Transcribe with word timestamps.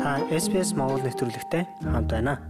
Та 0.00 0.16
SBS 0.32 0.72
Монгол 0.80 1.04
нэвтрүүлэгтэй 1.04 1.68
хамт 1.84 2.08
байна. 2.08 2.40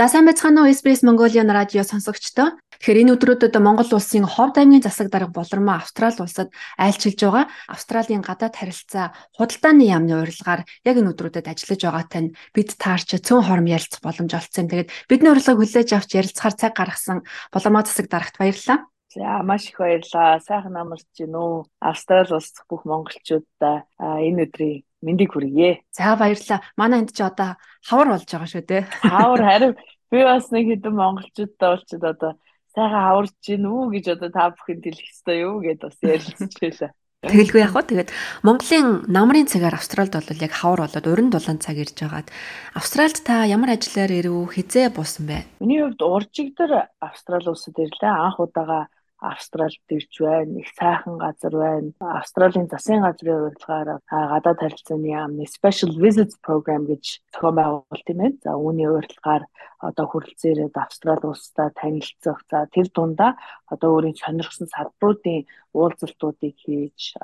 За 0.00 0.08
сайн 0.08 0.24
байцгаана 0.24 0.64
уу 0.64 0.72
SBS 0.72 1.04
Mongolian 1.04 1.52
радио 1.52 1.84
сонсогчдоо. 1.84 2.56
Тэгэхээр 2.72 3.04
энэ 3.04 3.12
өдрүүдэд 3.20 3.60
Монгол 3.60 3.92
улсын 3.92 4.24
Ховд 4.24 4.56
аймгийн 4.56 4.80
засаг 4.80 5.12
дарга 5.12 5.28
болормоо 5.28 5.76
Австрали 5.76 6.24
улсад 6.24 6.48
айлчилж 6.80 7.20
байгаа 7.20 7.52
Австралийн 7.68 8.24
гадаад 8.24 8.56
харилцаа 8.56 9.12
худалдааны 9.36 9.92
яамны 9.92 10.24
урилгаар 10.24 10.64
яг 10.88 10.96
энэ 10.96 11.12
өдрүүдэд 11.12 11.52
ажиллаж 11.52 11.80
байгаатай 11.84 12.20
нь 12.24 12.34
бид 12.56 12.80
таарч 12.80 13.20
цөөн 13.20 13.44
хором 13.44 13.68
ярилцах 13.68 14.00
боломж 14.00 14.32
олцсон. 14.32 14.72
Тэгээд 14.72 14.88
бидний 15.04 15.28
урилгыг 15.28 15.60
хүлээж 15.60 16.00
авч 16.00 16.16
ярилцахаар 16.16 16.56
цаг 16.56 16.72
гаргасан 16.72 17.28
болормоо 17.52 17.84
засаг 17.84 18.08
дарагт 18.08 18.40
баярлалаа. 18.40 18.88
За 19.12 19.44
маш 19.44 19.68
их 19.68 19.76
баярлалаа. 19.76 20.40
Сайхан 20.40 20.80
амарч 20.80 21.04
гин 21.12 21.36
үү. 21.36 21.68
Австрали 21.76 22.32
улс 22.32 22.56
бүх 22.72 22.88
монголчуудаа 22.88 23.84
энэ 24.00 24.48
өдрийн 24.48 24.87
мэндийг 25.02 25.32
хүргье. 25.32 25.82
За 25.94 26.16
баярлалаа. 26.16 26.60
Манай 26.76 27.04
энд 27.06 27.14
ч 27.14 27.22
одоо 27.22 27.56
хавар 27.84 28.08
болж 28.14 28.26
байгаа 28.26 28.50
шүү 28.50 28.64
дээ. 28.66 28.82
Хавар 29.02 29.42
харин 29.48 29.74
би 30.10 30.18
бас 30.24 30.50
нэг 30.50 30.66
хэдэн 30.68 30.94
монголчуудаа 30.94 31.68
болчиход 31.76 32.04
одоо 32.04 32.32
сайхан 32.74 33.02
хаварж 33.06 33.34
гин 33.44 33.64
үү 33.66 33.82
гэж 33.94 34.04
одоо 34.14 34.30
та 34.30 34.50
бүхэнд 34.54 34.84
хэлэх 34.84 35.08
ёстой 35.12 35.36
юу 35.44 35.56
гэд 35.62 35.80
бас 35.82 35.98
ярилцчихлаа. 36.02 36.92
Тэгэлгүй 37.18 37.66
яг 37.66 37.74
хөө 37.74 37.84
тэгээд 37.90 38.10
Монголын 38.46 39.10
намрын 39.10 39.50
цагаар 39.50 39.74
Австралид 39.74 40.14
бол 40.14 40.38
яг 40.38 40.54
хавар 40.54 40.86
болоод 40.86 41.06
уран 41.10 41.34
дулаан 41.34 41.58
цаг 41.58 41.74
ирж 41.82 41.98
байгаад 41.98 42.30
Австралид 42.78 43.18
та 43.26 43.42
ямар 43.42 43.74
ажиллаар 43.74 44.14
ирв 44.14 44.54
хизээ 44.54 44.94
буусан 44.94 45.26
бэ? 45.26 45.42
Миний 45.58 45.82
хувьд 45.82 45.98
уржигдэр 45.98 46.86
Австрали 47.02 47.50
улсад 47.50 47.74
ирлээ. 47.74 48.06
Анх 48.06 48.38
удаага 48.38 48.86
Австралид 49.18 49.82
ирж 49.90 50.12
байна. 50.20 50.58
Их 50.60 50.70
сайхан 50.78 51.18
газар 51.18 51.52
байна. 51.52 51.92
Австралийн 52.00 52.68
засгийн 52.70 53.02
газрын 53.02 53.50
урилгаар 53.50 53.98
гадаад 54.06 54.58
харилцааны 54.62 55.08
яамны 55.10 55.44
Special 55.46 55.92
Visits 55.98 56.38
Program 56.38 56.86
гэж 56.86 57.20
зохион 57.34 57.54
байгуулалт 57.58 58.08
юм 58.08 58.18
байна. 58.18 58.38
За 58.42 58.54
үүний 58.54 58.86
урилгаар 58.86 59.44
одоо 59.78 60.06
хүрэлцэн 60.06 60.50
ирээд 60.52 60.76
Австрали 60.78 61.26
улстай 61.26 61.70
танилцах. 61.74 62.42
За 62.50 62.66
тэр 62.70 62.90
дундаа 62.94 63.38
одоо 63.66 63.98
өөрийн 63.98 64.18
сонирхсан 64.18 64.66
салбаруудын 64.70 65.46
уулзалтуудыг 65.72 66.56
хийж 66.58 67.14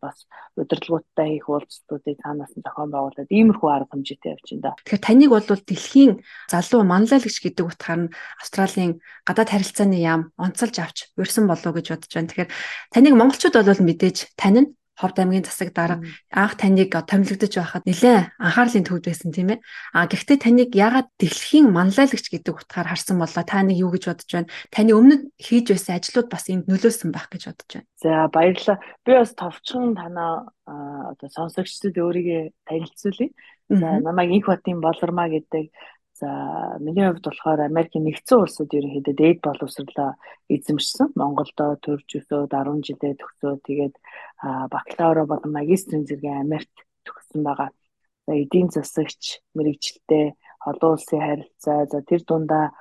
бас 0.00 0.28
удирдлагуудтай 0.54 1.40
хийх 1.40 1.48
уулзалтуудыг 1.48 2.20
цаанаас 2.22 2.52
нь 2.54 2.62
зохион 2.62 2.90
байгуулад 2.92 3.28
иймэрхүү 3.32 3.70
арга 3.72 3.96
хэмжээтэй 3.96 4.32
явж 4.36 4.46
байна. 4.54 4.76
Тэгэхээр 4.84 5.02
таныг 5.02 5.30
бол 5.32 5.48
дэлхийн 5.48 6.12
залуу 6.46 6.82
манлайлагч 6.84 7.36
гэдэг 7.42 7.64
утгаар 7.66 8.00
нь 8.06 8.12
Австралийн 8.38 8.92
гадаад 9.26 9.50
харилцааны 9.50 9.98
яам 9.98 10.22
онцолж 10.36 10.76
авч 10.78 10.98
урьсан 11.36 11.46
болов 11.48 11.76
гэж 11.76 11.86
бодож 11.92 12.12
байна. 12.16 12.28
Тэгэхээр 12.32 12.50
таныг 12.92 13.14
монголчууд 13.14 13.56
бол 13.60 13.82
мэдээж 13.84 14.16
тань 14.40 14.60
нь 14.64 14.68
Ховд 14.96 15.20
аймгийн 15.20 15.44
засаг 15.44 15.76
дарга 15.76 16.08
анх 16.32 16.56
таныг 16.56 16.88
томилогдож 16.88 17.52
байхад 17.52 17.84
нэлээд 17.84 18.32
анхаарлын 18.40 18.88
төвд 18.88 19.04
байсан 19.04 19.28
тийм 19.28 19.52
ээ. 19.52 19.60
А 19.92 20.08
гэхдээ 20.08 20.40
таныг 20.40 20.72
ягаад 20.72 21.12
дэлхийн 21.20 21.68
манлайлагч 21.68 22.32
гэдэг 22.32 22.64
утгаар 22.64 22.88
харсан 22.88 23.20
болоо 23.20 23.44
та 23.44 23.60
нэг 23.60 23.76
юу 23.76 23.92
гэж 23.92 24.08
бодож 24.08 24.30
байна? 24.32 24.48
Таны 24.72 24.96
өмнө 24.96 25.28
хийж 25.36 25.68
байсан 25.68 26.00
ажлууд 26.00 26.32
бас 26.32 26.48
энд 26.48 26.64
нөлөөсөн 26.64 27.12
байх 27.12 27.28
гэж 27.28 27.42
бодож 27.44 27.70
байна. 27.76 27.88
За 28.00 28.24
баярлалаа. 28.32 28.80
Би 29.04 29.12
бас 29.20 29.36
товчхон 29.36 29.92
танаа 30.00 30.48
одоо 30.64 31.28
сонсогчдод 31.28 31.92
өөрийгөө 31.92 32.56
танилцуулъя. 32.64 33.36
За 33.68 34.00
намайг 34.00 34.32
Инх 34.32 34.48
Батын 34.48 34.80
болормаа 34.80 35.28
гэдэг 35.28 35.76
За 36.18 36.78
миний 36.80 37.04
хувьд 37.06 37.24
болохоор 37.28 37.60
Америкийн 37.60 38.04
нэгдсэн 38.08 38.38
улсад 38.40 38.72
ерөнхийдөө 38.72 39.14
дээд 39.20 39.38
боловсрлоо 39.44 40.10
эзэмшсэн. 40.48 41.12
Монголдо 41.12 41.76
төрж 41.84 42.08
өсөөд 42.18 42.56
10 42.56 42.80
жилээ 42.88 43.20
төгсөөд 43.20 43.60
тэгээд 43.68 43.94
бакалавра 44.72 45.28
болон 45.28 45.52
магистрийн 45.52 46.08
зэргийн 46.08 46.40
Америкт 46.40 46.76
төгссөн 47.04 47.44
байгаа. 47.44 47.68
За 48.24 48.32
эдийн 48.32 48.72
засагч 48.72 49.44
мэрэгчлээ 49.56 50.26
олон 50.70 50.90
улсын 50.96 51.20
харилцаа 51.20 51.84
за 51.84 51.98
тэр 52.08 52.24
дундаа 52.24 52.72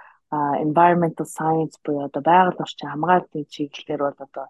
environmental 0.65 1.27
science 1.27 1.75
буюу 1.83 2.07
одоо 2.07 2.21
байгаль 2.23 2.63
орчин 2.63 2.89
хамгаалтын 2.89 3.51
чиглэлээр 3.53 4.01
бол 4.03 4.19
одоо 4.25 4.47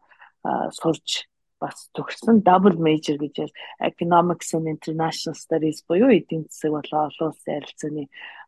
сурч 0.80 1.26
бас 1.60 1.90
төгссөн 1.96 2.44
double 2.48 2.78
major 2.88 3.16
гэж 3.18 3.52
economics 3.90 4.54
and 4.54 4.68
international 4.68 5.36
studies 5.36 5.84
буюу 5.88 6.12
эдийн 6.12 6.44
засаг 6.50 6.72
болон 6.76 7.08
олон 7.10 7.30
улсын 7.32 7.54
харилцааны 7.56 8.04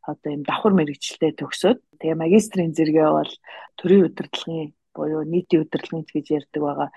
одоо 0.07 0.29
юм 0.31 0.43
давхар 0.47 0.73
мэрэгчлээ 0.73 1.35
төгсөөд 1.35 1.79
тэгээ 1.99 2.21
магистрийн 2.23 2.71
зэрэгээ 2.71 3.09
бол 3.11 3.33
төрийн 3.79 4.07
удирдлагын 4.07 4.71
буюу 4.97 5.21
нийтийн 5.27 5.61
удирдлагын 5.63 6.09
гэж 6.09 6.27
ярьдаг 6.33 6.61
байгаа 6.63 6.89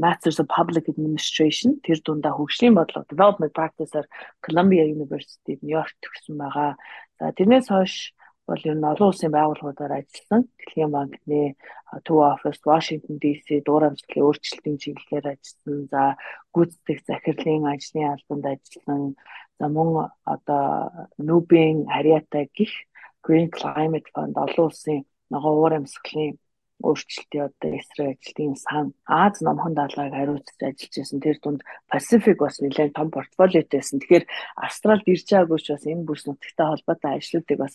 Masters 0.00 0.40
of 0.40 0.48
Public 0.48 0.88
Administration 0.88 1.82
тэр 1.84 2.00
дундаа 2.00 2.32
хөгжлийн 2.32 2.78
бодлого 2.78 3.04
Development 3.12 3.52
Practice-аар 3.52 4.06
Columbia 4.40 4.88
University 4.88 5.60
New 5.60 5.74
York 5.76 5.92
төгссөн 6.00 6.40
байгаа. 6.40 6.80
За 7.20 7.36
тэрнээс 7.36 7.68
хойш 7.68 8.15
бол 8.46 8.60
ер 8.70 8.76
нь 8.78 8.90
олон 8.92 9.08
улсын 9.10 9.32
байгууллагуудаар 9.34 9.92
ажилласан. 9.98 10.42
Дэлхийн 10.58 10.90
банкны 10.94 11.42
Төв 12.06 12.18
офис, 12.32 12.58
Washington 12.70 13.16
DC 13.22 13.46
дуурамжлалын 13.66 14.26
өөрчлөлтийн 14.26 14.78
чиглэлээр 14.82 15.26
ажилласан. 15.32 15.76
За 15.92 16.02
гүйцэтгэх 16.54 17.00
захирлын 17.06 17.66
ажлын 17.72 18.12
албанд 18.14 18.44
ажилласан 18.52 19.02
За 19.58 19.68
мөн 19.68 20.12
одоо 20.24 21.08
Нубийн 21.18 21.86
харьяатай 21.88 22.50
гих 22.56 22.72
Green 23.24 23.48
Climate 23.58 24.08
Fund 24.12 24.36
олон 24.44 24.66
улсын 24.68 25.00
нөгөө 25.32 25.52
уур 25.56 25.72
амьсгалын 25.78 26.36
өөрчлөлтийн 26.84 27.48
одоо 27.48 27.70
эсрэг 27.72 28.20
ажилтны 28.20 28.56
сан 28.56 28.86
Аз 29.06 29.40
номхон 29.40 29.74
даалгаврыг 29.74 30.12
хариуцж 30.12 30.48
ажиллаж 30.60 30.92
байсан. 30.96 31.20
Тэр 31.20 31.36
дунд 31.42 31.60
Pacific 31.88 32.36
бас 32.36 32.60
нэлээд 32.60 32.92
том 32.92 33.08
портфолиотой 33.10 33.80
байсан. 33.80 34.00
Тэгэхээр 34.00 34.24
Австралид 34.56 35.08
ирж 35.08 35.26
байгаагүй 35.30 35.60
ч 35.60 35.66
бас 35.72 35.84
энэ 35.88 36.06
бүс 36.06 36.22
нутагтай 36.28 36.66
холбоотой 36.68 37.12
ажлуудыг 37.16 37.58
бас 37.64 37.74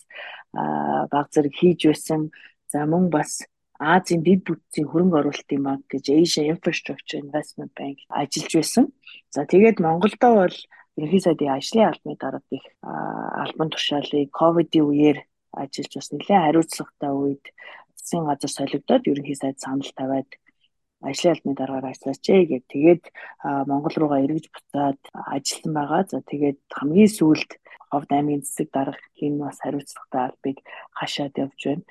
баг 0.54 1.28
зэрэг 1.34 1.54
хийж 1.58 1.80
байсан. 1.90 2.22
За 2.70 2.86
мөн 2.86 3.10
бас 3.10 3.46
Азийн 3.82 4.22
дэд 4.22 4.46
бүтцийн 4.46 4.86
хөрөнгө 4.86 5.18
оруулалтын 5.26 5.62
банк 5.66 5.84
гэж 5.90 6.06
Asia 6.14 6.46
Infrastructure 6.54 7.18
Investment 7.18 7.74
Bank 7.74 7.98
ажиллаж 8.14 8.54
байсан. 8.54 8.86
За 9.34 9.50
тэгээд 9.50 9.82
Монголдо 9.82 10.30
бол 10.46 10.58
ерөнхий 11.02 11.22
сайдын 11.26 11.58
ажлын 11.58 11.90
албаны 11.90 12.18
дарга 12.22 12.46
их 12.54 12.66
албан 12.86 13.70
тушаалыг 13.74 14.30
ковидын 14.30 14.86
үеэр 14.86 15.18
ажиллаж 15.58 15.94
бас 15.98 16.08
нэлээд 16.14 16.44
хариуцлагатай 16.46 17.12
үед 17.12 17.46
засгийн 18.02 18.26
газар 18.26 18.52
солигдоод 18.52 19.04
ерөнхий 19.08 19.38
сайд 19.38 19.58
санал 19.62 19.92
тавиад 19.96 20.30
ажлын 21.02 21.34
албаны 21.34 21.56
дараагаар 21.58 21.92
ажиллажээ 21.94 22.42
гэд 22.52 22.66
тэгээд 22.74 23.04
Монгол 23.70 23.96
руугаа 23.98 24.22
эргэж 24.26 24.46
буцаад 24.54 25.02
ажилласан 25.36 25.74
байгаа. 25.74 26.02
За 26.10 26.20
тэгээд 26.22 26.60
хамгийн 26.78 27.12
сүүлд 27.18 27.52
Ховд 27.92 28.10
аймгийн 28.12 28.42
засаг 28.46 28.70
даргагийн 28.72 29.36
бас 29.42 29.58
хариуцлагатай 29.60 30.22
албыг 30.30 30.58
хашаад 30.96 31.34
явж 31.44 31.60
байна. 31.66 31.84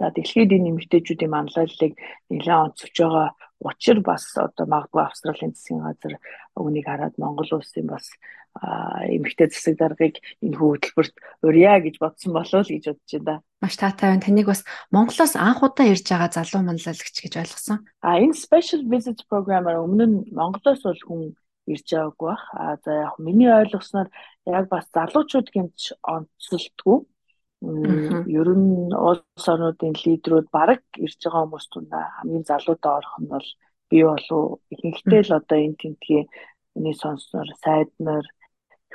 За 0.00 0.06
дэлхийд 0.12 0.50
энэ 0.52 0.68
эмэгтэйчүүдийн 0.70 1.32
манлайллыг 1.32 1.92
нэлээд 2.28 2.62
онцолж 2.64 2.96
байгаа 3.00 3.28
учир 3.64 3.98
бас 4.04 4.24
одоо 4.36 4.66
магадгүй 4.68 5.02
Австралийн 5.04 5.52
засгийн 5.54 5.80
газар 5.86 6.14
үнийг 6.52 6.86
хараад 6.88 7.14
Монгол 7.16 7.48
улсын 7.56 7.86
бас 7.88 8.06
эмэгтэй 9.14 9.48
засаг 9.48 9.74
даргыг 9.78 10.20
энэ 10.44 10.56
хөтөлбөрт 10.58 11.14
урья 11.46 11.80
гэж 11.80 11.96
бодсон 12.02 12.32
болов 12.36 12.60
уу 12.60 12.68
гэж 12.68 12.84
бодож 12.92 13.12
байна. 13.24 13.40
Маш 13.60 13.76
таатай 13.76 14.10
байна. 14.10 14.24
Таныг 14.24 14.46
бас 14.48 14.64
Монголоос 14.90 15.36
анх 15.36 15.60
удаа 15.62 15.86
ирж 15.92 16.04
байгаа 16.08 16.32
залуу 16.32 16.64
манлайлагч 16.64 17.16
гэж 17.20 17.34
ойлгосон. 17.40 17.78
А 18.00 18.16
энэ 18.16 18.36
special 18.36 18.82
visit 18.88 19.20
program-аар 19.28 19.84
өмнө 19.84 20.06
нь 20.08 20.16
Монголоос 20.32 20.80
бол 20.84 21.02
хүн 21.04 21.22
ирж 21.68 21.86
байгаагүй 21.92 22.26
бах. 22.28 22.44
А 22.56 22.80
за 22.84 22.90
яг 23.06 23.14
миний 23.20 23.52
ойлгосноор 23.52 24.08
яг 24.48 24.64
бас 24.72 24.88
залуучууд 24.96 25.48
гэмч 25.52 25.92
онцлтгүй 26.02 27.04
Ер 27.60 28.48
нь 28.56 28.88
улс 29.08 29.44
орнуудын 29.52 29.94
лидерүүд 30.02 30.46
баг 30.56 30.80
ирж 31.04 31.18
байгаа 31.20 31.42
хүмүүс 31.44 31.66
тундаа 31.68 32.04
хамгийн 32.16 32.48
залуудаа 32.48 32.92
орох 32.98 33.16
нь 33.20 33.30
бол 33.32 33.48
би 33.90 33.98
болов 34.08 34.44
ихэнхдээ 34.72 35.22
л 35.28 35.36
одоо 35.38 35.58
энэ 35.66 35.80
тентгийн 35.80 36.26
миний 36.72 36.96
сонсноор 37.02 37.48
сайднаар 37.64 38.26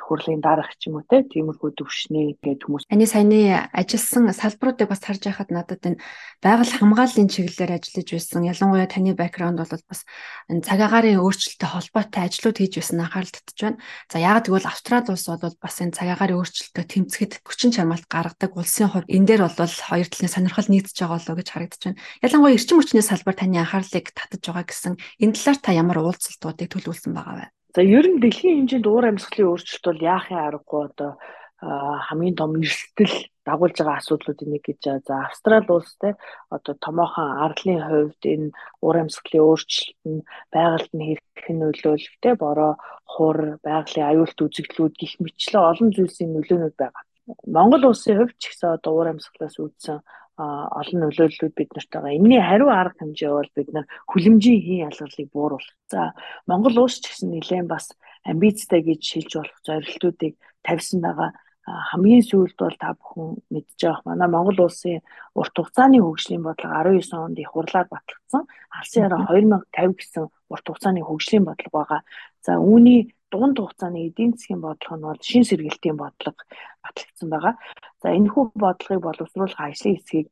хурлын 0.06 0.40
дарах 0.40 0.70
ч 0.78 0.88
юм 0.88 1.02
уу 1.02 1.06
те 1.10 1.25
тиймэрхүү 1.25 1.72
төвшний 1.74 2.38
гэдэг 2.38 2.69
хүмүүс. 2.69 2.86
Таны 2.86 3.10
саяны 3.10 3.66
ажилласан 3.74 4.30
салбаруудыг 4.30 4.86
бас 4.86 5.02
харж 5.02 5.25
байхад 5.25 5.50
надад 5.50 5.81
энэ 5.81 5.98
байгаль 6.46 6.69
хамгааллын 6.69 7.25
чиглэлээр 7.25 7.81
ажиллаж 7.81 8.07
байсан. 8.13 8.46
Ялангуяа 8.46 8.86
таны 8.86 9.18
бэкграунд 9.18 9.66
бол 9.66 9.86
бас 9.90 10.06
цаг 10.46 10.80
агарын 10.80 11.18
өөрчлөлттэй 11.25 11.69
холбоотой 11.74 12.22
ажлууд 12.30 12.57
хийж 12.62 12.74
байсан 12.78 13.02
анхаарал 13.02 13.34
татж 13.34 13.60
байна. 13.66 13.81
За 14.13 14.22
яагаад 14.22 14.46
гэвэл 14.46 14.69
Австрали 14.69 15.10
улс 15.10 15.25
бол 15.25 15.57
бас 15.57 15.75
энэ 15.81 15.98
цаг 15.98 16.08
агарын 16.13 16.38
өөрчлөлтөд 16.38 16.86
тэмцэхэд 16.86 17.34
хүчин 17.42 17.74
чармаалт 17.74 18.06
гаргадаг 18.06 18.54
улсын 18.54 18.94
хувьд 18.94 19.10
энэ 19.10 19.25
дээр 19.25 19.42
бол 19.50 19.74
хоёр 19.90 20.06
талын 20.06 20.30
сонирхол 20.30 20.69
нийцж 20.69 20.94
байгаа 20.94 21.18
болоо 21.18 21.36
гэж 21.42 21.48
харагдаж 21.50 21.81
байна. 21.81 22.01
Ялангуяа 22.22 22.54
эрчим 22.54 22.78
хүчний 22.78 23.01
салбар 23.01 23.36
таны 23.36 23.58
анхаарлыг 23.58 24.13
татаж 24.13 24.42
байгаа 24.46 24.66
гэсэн 24.69 24.94
энэ 25.24 25.34
талаар 25.34 25.58
та 25.66 25.72
ямар 25.74 25.98
уулзалтуудыг 26.06 26.69
төлөвлөсөн 26.69 27.13
байгаа 27.18 27.36
вэ? 27.42 27.46
За 27.75 27.83
ер 27.83 28.07
нь 28.07 28.22
дэлхийн 28.24 28.56
хэмжээнд 28.63 28.88
уур 28.88 29.06
амьсгалын 29.12 29.51
өөрчлөлт 29.51 29.86
бол 29.88 30.01
яахын 30.16 30.39
аргагүй 30.48 30.81
одоо 30.88 31.12
хамгийн 32.07 32.36
том 32.39 32.51
эрсдэл 32.63 33.16
дагуулж 33.48 33.77
байгаа 33.80 34.00
асуудлуудын 34.00 34.50
нэг 34.51 34.63
гэж 34.63 34.81
за 35.04 35.13
Австрали 35.27 35.68
улс 35.75 35.92
те 36.00 36.16
одоо 36.56 36.74
томоохон 36.86 37.30
арлын 37.45 37.81
хувьд 37.83 38.24
энэ 38.33 38.48
уур 38.80 38.98
амьсгалын 39.04 39.44
өөрчлөлт 39.48 40.00
нь 40.07 40.25
байгальд 40.56 40.92
нь 40.95 41.07
хэрхэн 41.07 41.57
нөлөөлөх 41.60 42.16
те 42.24 42.31
бороо 42.44 42.74
хур 43.13 43.60
байгалийн 43.66 44.07
аюулт 44.07 44.39
үзэгдлүүд 44.39 44.95
гих 45.01 45.13
мэтлээ 45.19 45.63
олон 45.72 45.89
зүйлсийн 45.92 46.31
нөлөөнүүд 46.31 46.75
байгаа. 46.80 47.04
Монгол 47.56 47.83
улсын 47.92 48.16
хувьд 48.18 48.38
ч 48.39 48.44
гэсэн 48.56 48.75
одоо 48.77 48.92
уур 48.95 49.07
амьсгалаас 49.12 49.56
үүдсэн 49.60 50.00
олон 50.38 51.00
нөлөөллүүд 51.02 51.54
бид 51.56 51.70
нарт 51.72 51.90
байгаа. 51.92 52.18
Энийний 52.18 52.44
хариу 52.44 52.70
арга 52.70 53.00
хэмжээ 53.00 53.32
бол 53.32 53.52
бид 53.56 53.70
нар 53.72 53.86
хүлэмжийн 54.12 54.62
хийн 54.62 54.86
ялгарлыг 54.90 55.30
бууруулах. 55.32 55.76
За 55.88 56.12
Монгол 56.48 56.76
улс 56.84 57.00
ч 57.00 57.08
гэсэн 57.08 57.32
нэлээд 57.32 57.68
бас 57.72 57.92
амбицтай 58.28 58.82
гэж 58.84 59.00
шилж 59.00 59.32
болох 59.40 59.60
зорилтуудыг 59.64 60.34
тавьсан 60.66 61.00
байгаа 61.00 61.32
хамгийн 61.66 62.22
сүүлд 62.22 62.58
бол 62.62 62.78
та 62.78 62.94
бүхэн 62.94 63.42
мэдж 63.50 63.80
байгаа 63.82 64.06
манай 64.06 64.30
Монгол 64.30 64.70
улсын 64.70 65.02
урт 65.34 65.56
хугацааны 65.58 65.98
хөгжлийн 65.98 66.46
бодлого 66.46 66.78
19 66.94 67.18
онд 67.18 67.40
их 67.42 67.50
хурлаар 67.50 67.88
батлагдсан. 67.90 68.44
Алсын 68.70 69.06
яраа 69.10 69.26
2050 69.26 69.98
гэсэн 69.98 70.30
урт 70.54 70.66
хугацааны 70.70 71.02
хөгжлийн 71.02 71.46
бодлого 71.46 71.74
байгаа. 71.74 72.02
За 72.46 72.62
үүний 72.62 73.10
дунд 73.36 73.60
хугацааны 73.60 74.00
эдийн 74.08 74.32
засгийн 74.32 74.62
бодлого 74.64 74.96
нь 74.96 75.08
бол 75.08 75.20
шин 75.20 75.44
сэргэлтийн 75.44 75.98
бодлого 76.00 76.40
батлагдсан 76.84 77.30
байгаа. 77.30 77.54
За 78.02 78.08
энэ 78.16 78.32
хүү 78.32 78.44
бодлогыг 78.56 79.04
боловсруулах 79.04 79.60
ажлын 79.60 80.00
хэсгийг 80.00 80.28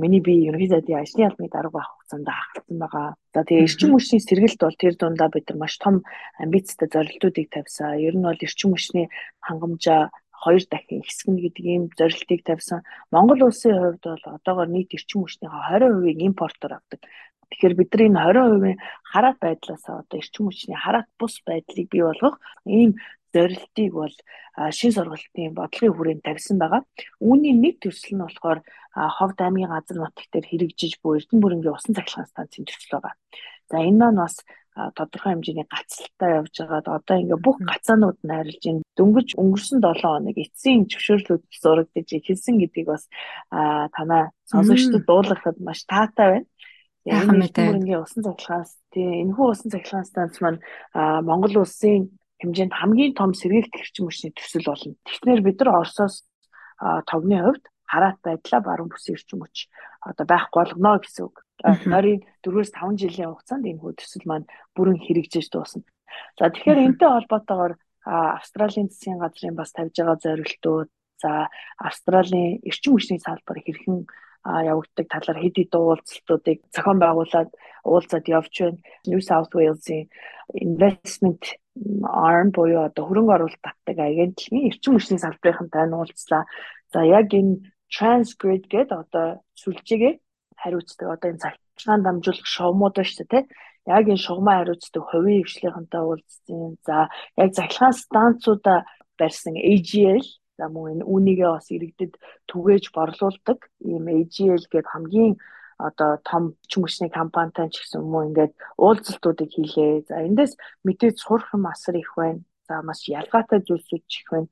миний 0.00 0.22
би 0.24 0.32
ерөнхий 0.48 0.72
сайдын 0.72 1.04
ажлын 1.04 1.28
албаны 1.28 1.52
дарга 1.52 1.76
байх 1.76 1.88
хугацаанд 1.92 2.28
хахалсан 2.32 2.78
байгаа. 2.80 3.06
За 3.34 3.40
тэгээ 3.44 3.66
эрчим 3.68 3.90
хүчний 3.92 4.22
сэргэлт 4.24 4.60
бол 4.64 4.80
тэр 4.80 4.94
дундаа 4.96 5.28
бид 5.28 5.46
нар 5.52 5.58
маш 5.60 5.74
том 5.76 5.94
амбицтай 6.40 6.88
зорилтуудыг 6.88 7.46
тавьсан. 7.52 8.00
Ер 8.00 8.16
нь 8.16 8.24
бол 8.24 8.40
эрчим 8.40 8.72
хүчний 8.72 9.06
хангамжаа 9.44 10.08
хоёр 10.40 10.64
дахин 10.64 11.04
ихсгэнэ 11.04 11.40
гэдэг 11.44 11.64
ийм 11.68 11.84
зорилтыг 11.98 12.40
тавьсан. 12.48 12.80
Монгол 13.12 13.44
улсын 13.44 13.76
хувьд 13.76 14.04
бол 14.08 14.24
одоогоор 14.40 14.70
нийт 14.72 14.96
эрчим 14.96 15.20
хүчнийхээ 15.20 15.84
20%-ийг 15.84 16.18
импортоор 16.24 16.72
авдаг. 16.80 17.00
Тэгэхээр 17.50 17.74
бид 17.78 17.90
нар 17.92 18.02
энэ 18.06 18.20
20%-ийн 18.30 18.78
хараат 19.12 19.38
байдлаас 19.42 19.84
одоо 19.86 20.16
эрчим 20.18 20.44
хүчний 20.46 20.78
хараат 20.78 21.08
бус 21.18 21.34
байдлыг 21.46 21.86
бий 21.90 22.02
болгох 22.06 22.36
ийм 22.66 22.94
зорилтыг 23.34 23.90
бол 23.94 24.14
шин 24.78 24.92
сургалтын 24.94 25.54
бодлогын 25.54 25.94
хүрээнд 25.94 26.26
тавьсан 26.26 26.56
байгаа. 26.58 26.82
Үүний 27.22 27.54
нэг 27.54 27.78
төсөл 27.82 28.18
нь 28.18 28.24
болохоор 28.24 28.60
Ховд 28.90 29.38
аймгийн 29.38 29.70
газар 29.70 29.98
нутагт 30.02 30.34
хэрэгжиж 30.34 30.98
буй 31.02 31.22
Эрдэнэ 31.22 31.42
бүрэнгийн 31.42 31.76
усан 31.78 31.94
цахилгаан 31.94 32.26
станцын 32.26 32.66
төсөл 32.66 32.98
байгаа. 32.98 33.14
За 33.70 33.78
энэ 33.78 33.98
маань 34.02 34.18
бас 34.18 34.34
тодорхой 34.98 35.32
хэмжээний 35.34 35.66
гацалтаа 35.70 36.30
явж 36.42 36.54
байгаад 36.58 36.86
одоо 36.90 37.16
ингээ 37.22 37.38
бүх 37.38 37.58
гацаанууд 37.70 38.18
нь 38.22 38.34
арилж 38.34 38.62
ин 38.70 38.78
дөнгөж 38.98 39.28
өнгөрсөн 39.38 39.78
7 39.78 40.02
хоног 40.02 40.36
эцсийн 40.38 40.86
зөвшөөрлүүд 40.90 41.42
зурагдаж 41.62 42.08
эхэлсэн 42.18 42.56
гэдгийг 42.58 42.88
бас 42.90 43.04
танаа 43.50 44.30
сонсогчдод 44.50 45.04
дуулгахад 45.06 45.58
маш 45.62 45.86
таатай 45.90 46.26
байна. 46.30 46.46
Яахан 47.10 47.36
мэдээ. 47.42 47.66
Бүрэнгийн 47.66 48.02
усан 48.06 48.22
цахилгаанс 48.22 48.72
тийм 48.94 49.10
энэхүү 49.34 49.46
усан 49.50 49.70
цахилгаан 49.74 50.06
станц 50.06 50.34
маань 50.38 50.60
Монгол 50.94 51.66
улсын 51.66 52.14
хэмжээнд 52.40 52.72
хамгийн 52.72 53.12
том 53.18 53.34
сэргийлт 53.34 53.74
хэрчим 53.74 54.06
хүчний 54.06 54.32
төсөл 54.32 54.64
болно. 54.70 54.94
Тэгэхээр 55.04 55.40
бид 55.44 55.58
нар 55.60 55.82
Оросоос 55.82 56.24
тогны 57.10 57.36
хувьд 57.42 57.64
хараат 57.84 58.18
байдлаа 58.24 58.60
баруун 58.64 58.90
бүсийн 58.90 59.18
эрчим 59.18 59.42
хүч 59.42 59.68
одоо 60.00 60.24
байхгүй 60.24 60.58
болгоно 60.62 61.02
гэсэн 61.02 61.24
үг. 61.26 61.36
Нарын 61.60 62.24
4-5 62.40 62.96
жилийн 62.96 63.30
хугацаанд 63.34 63.68
энэ 63.68 63.80
хүү 63.82 63.92
төсөл 64.00 64.24
маань 64.24 64.46
бүрэн 64.72 64.96
хэрэгжиж 64.96 65.52
дуусна. 65.52 65.84
За 66.38 66.48
тэгэхээр 66.48 66.96
энэтэй 66.96 67.10
холбоотойгоор 67.10 67.74
Австралийн 68.06 68.88
засгийн 68.88 69.20
газрын 69.20 69.58
бас 69.58 69.76
тавьж 69.76 69.92
байгаа 69.92 70.16
зорилтууд 70.24 70.88
за 71.20 71.52
Австралийн 71.76 72.64
эрчим 72.64 72.96
хүчний 72.96 73.20
салбар 73.20 73.58
хэрхэн 73.60 74.08
явагддаг 74.44 75.06
талаар 75.12 75.38
хэд 75.42 75.56
хэдэн 75.58 75.80
уулзалтуудыг 75.80 76.58
зохион 76.74 76.98
байгуулад 77.00 77.50
уулзаад 77.84 78.26
явж 78.28 78.54
байна. 78.60 78.80
New 79.10 79.20
South 79.20 79.52
Wales-ийн 79.54 80.08
investment 80.66 81.42
arm 82.04 82.48
буюу 82.56 82.88
одоо 82.88 83.04
хөрөнгө 83.06 83.34
оруулалт 83.36 83.64
татдаг 83.64 83.98
агентлагийн 84.00 84.68
эрчим 84.68 84.92
хүчний 84.96 85.20
салбарынхантай 85.20 85.84
уулзлаа. 85.92 86.44
За 86.92 87.00
яг 87.04 87.28
энэ 87.36 87.60
Transgrid 87.90 88.64
гэдэг 88.70 88.96
одоо 89.04 89.26
сүлжээгээ 89.60 90.14
хариуцдаг 90.62 91.08
одоо 91.14 91.28
энэ 91.30 91.42
цахилгаан 91.44 92.02
дамжуулах 92.04 92.46
шугамууд 92.46 92.94
ба 92.96 93.04
шүү 93.04 93.26
дээ 93.28 93.44
яг 93.86 94.06
энэ 94.08 94.24
шугамаа 94.24 94.56
хариуцдаг 94.60 95.02
хувийн 95.08 95.44
хвшлийнхэнтэй 95.44 96.02
уулзсан. 96.04 96.76
За 96.86 97.08
яг 97.36 97.50
захилгаан 97.58 97.96
станцуудаа 97.96 98.78
барьсан 99.18 99.56
AGL 99.56 100.24
за 100.60 100.68
мөн 100.68 101.00
энэ 101.00 101.08
үүнийгээ 101.08 101.50
бас 101.56 101.66
иргэдэд 101.72 102.12
түгээж 102.52 102.84
борлуулдаг 102.92 103.58
ийм 103.80 104.04
AGL 104.12 104.64
гээд 104.68 104.92
хамгийн 104.92 105.34
одоо 105.80 106.20
том 106.28 106.44
чимгчний 106.68 107.08
компанитай 107.08 107.72
ч 107.72 107.80
гэсэн 107.80 108.04
мөн 108.04 108.28
ингээд 108.30 108.52
уулзалтуудыг 108.76 109.48
хийлээ. 109.48 110.04
За 110.12 110.20
эндээс 110.20 110.52
мэдээж 110.84 111.16
сурах 111.16 111.48
юм 111.56 111.64
асар 111.72 111.96
их 111.96 112.12
байна. 112.20 112.44
За 112.68 112.84
маш 112.84 113.08
ялгаатай 113.08 113.64
зүйлсүүд 113.64 114.04
ч 114.04 114.12
их 114.20 114.28
байна. 114.28 114.48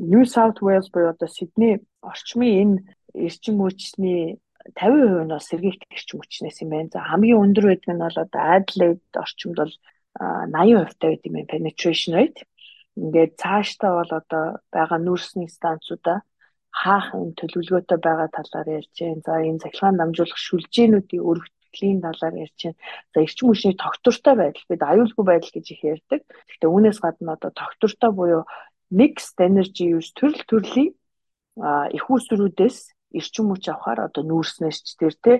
New 0.00 0.24
South 0.24 0.62
Wales 0.62 0.88
буюу 0.94 1.10
одоо 1.10 1.28
Сидней 1.28 1.82
орчмын 2.02 2.54
энэ 2.62 2.76
эрчим 3.26 3.58
хүчний 3.58 4.38
50% 4.78 5.26
нь 5.26 5.32
бол 5.34 5.42
сэргийгт 5.42 5.82
гэрчим 5.90 6.18
хүчнээс 6.20 6.62
юм 6.62 6.70
байна. 6.70 6.92
За 6.94 7.00
хамгийн 7.02 7.42
өндөр 7.42 7.66
байдаг 7.72 7.90
нь 7.90 8.04
бол 8.04 8.18
одоо 8.22 8.42
Adelaide 8.56 9.02
орчимд 9.18 9.56
бол 9.58 9.74
80% 10.14 11.00
таа 11.00 11.10
гэдэг 11.10 11.30
юм 11.32 11.46
penetration 11.48 12.12
rate. 12.14 12.38
Ингээд 12.96 13.32
цаашдаа 13.40 13.92
бол 13.98 14.12
одоо 14.20 14.44
байгаа 14.74 15.00
нүүрсний 15.00 15.48
станцуудаа 15.48 16.18
хаах 16.72 17.12
энэ 17.16 17.36
төлөвлөгөөтэй 17.38 17.98
байгаа 18.00 18.28
талаар 18.32 18.68
ярьж 18.78 18.96
байна. 19.00 19.24
За 19.26 19.32
энэ 19.48 19.62
цахилгаан 19.62 19.96
дамжуулах 20.00 20.40
шүлжээнүүдийн 20.46 21.26
өргөтлийн 21.30 22.00
талаар 22.04 22.34
ярьж 22.44 22.58
байна. 22.64 22.80
За 23.12 23.18
эрчим 23.24 23.46
хүчний 23.48 23.76
тогтвортой 23.76 24.34
байдал 24.40 24.66
бид 24.68 24.82
аюулгүй 24.82 25.24
байдал 25.28 25.52
гэж 25.52 25.66
их 25.72 25.82
ярьдаг. 25.84 26.20
Гэхдээ 26.48 26.70
үүнээс 26.72 26.98
гадна 27.04 27.36
одоо 27.36 27.50
тогтвортой 27.52 28.12
буюу 28.12 28.42
mixed 28.92 29.36
energy 29.40 29.92
use 29.96 30.12
төрөл 30.16 30.44
төрлийн 30.48 30.92
их 31.96 32.04
усрүүдээс 32.08 32.78
эрчим 33.16 33.52
хүч 33.52 33.64
авахаар 33.68 34.08
одоо 34.08 34.22
нүүрснээс 34.24 34.78
ч 34.84 34.88
тэр 35.00 35.14
те 35.24 35.34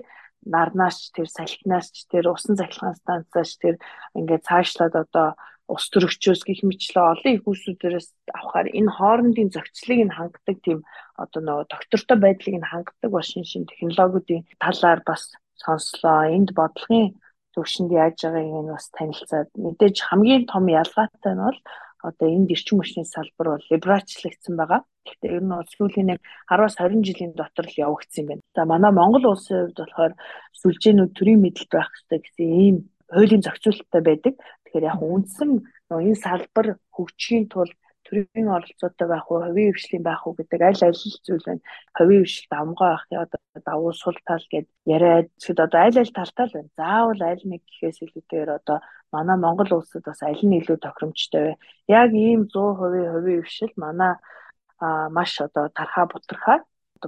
нарнаас 0.45 0.97
ч 1.01 1.05
тэр 1.15 1.27
салхинаас 1.29 1.87
ч 1.93 2.05
тэр 2.09 2.29
усан 2.33 2.57
цахилгаан 2.57 2.97
станцаас 2.97 3.49
ч 3.53 3.61
тэр 3.61 3.75
ингээд 4.17 4.45
цаашлаад 4.45 4.93
одоо 5.05 5.27
ус 5.69 5.83
төрөгчөөс 5.93 6.41
гих 6.43 6.61
мэтлээ 6.67 7.05
олон 7.13 7.31
их 7.39 7.47
усүүдээс 7.47 8.07
авахаар 8.35 8.67
энэ 8.75 8.91
хоорондын 8.97 9.49
зохицлыг 9.55 9.99
нь 10.03 10.15
хангадаг 10.17 10.57
тийм 10.65 10.79
одоо 11.15 11.41
нөгөө 11.41 11.65
доктортой 11.71 12.17
байдлыг 12.19 12.55
нь 12.59 12.69
хангадаг 12.71 13.09
ба 13.11 13.21
шин 13.23 13.45
шин 13.47 13.63
технологиудын 13.69 14.43
талаар 14.59 14.99
бас 15.07 15.31
сонслоо. 15.63 16.27
Энд 16.35 16.51
бодлогын 16.59 17.15
төвшөнд 17.55 17.91
яаж 17.95 18.19
байгааг 18.27 18.63
нь 18.65 18.73
бас 18.75 18.87
танилцаад 18.97 19.49
мэдээж 19.55 19.95
хамгийн 20.07 20.43
том 20.51 20.65
ялгаатай 20.67 21.33
нь 21.35 21.45
бол 21.47 21.59
одоо 22.03 22.27
энд 22.27 22.51
эрчим 22.51 22.77
хүчний 22.83 23.07
салбар 23.07 23.47
бол 23.55 23.65
либералчлагдсан 23.71 24.55
байгаа. 24.59 24.81
Гэхдээ 25.07 25.31
ер 25.37 25.43
нь 25.43 25.55
бол 25.55 25.69
сүүлийн 25.71 26.07
нэг 26.11 26.19
10-аас 26.51 26.75
20 26.75 27.07
жилийн 27.07 27.33
дотор 27.39 27.67
л 27.71 27.81
явагдсан 27.85 28.21
юм 28.23 28.27
байна. 28.27 28.43
За 28.55 28.61
манай 28.67 28.91
Монгол 28.91 29.25
улсын 29.31 29.71
хувьд 29.71 29.79
болохоор 29.79 30.13
сүлжээнүүд 30.59 31.11
төрийн 31.15 31.41
мэдлэл 31.43 31.71
байх 31.71 31.89
хэрэгтэй 31.91 32.19
гэсэн 32.19 32.47
ийм 32.63 32.75
хуулийн 33.13 33.45
зохицуулалттай 33.45 34.01
байдаг. 34.03 34.33
Тэгэхээр 34.73 34.89
яг 34.89 35.01
үндсэн 35.05 35.51
энэ 35.93 36.17
салбар 36.17 36.67
хөгжихийн 36.89 37.45
тулд 37.53 37.77
төрийн 38.05 38.49
оролцоотой 38.49 39.07
байх 39.07 39.29
уу, 39.29 39.45
хувийн 39.45 39.73
хвшлийн 39.73 40.03
байх 40.05 40.25
уу 40.25 40.33
гэдэг 40.33 40.61
аль 40.65 40.81
аль 40.81 40.97
зүйл 40.97 41.45
байна. 41.45 41.61
Хувийн 41.93 42.25
хвшилт 42.25 42.53
амгаа 42.57 42.89
авах 42.97 43.05
одоо 43.13 43.41
давуу 43.69 43.93
сул 43.93 44.17
тал 44.25 44.41
гэд 44.49 44.67
яриад 44.89 45.29
тэгэхэд 45.37 45.59
одоо 45.65 45.79
аль 45.85 45.99
аль 46.01 46.13
талтай 46.17 46.45
л 46.49 46.55
байна. 46.57 46.71
Заавал 46.73 47.21
аль 47.21 47.43
нэг 47.45 47.61
гэхээс 47.69 47.97
илүүтэйгээр 48.01 48.51
одоо 48.57 48.77
манай 49.13 49.37
Монгол 49.37 49.71
улсад 49.77 50.03
бас 50.09 50.19
аль 50.25 50.41
нь 50.41 50.57
илүү 50.57 50.77
тохиромжтой 50.81 51.41
вэ? 51.45 51.53
Яг 52.01 52.09
ийм 52.17 52.41
100% 52.49 53.13
хувийн 53.13 53.45
хвшил 53.45 53.73
манай 53.77 54.13
маш 55.13 55.31
одоо 55.37 55.69
тархаа 55.69 56.05
бутархаа 56.09 56.59